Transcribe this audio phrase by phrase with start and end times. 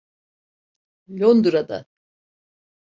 [1.19, 1.79] Londra'da.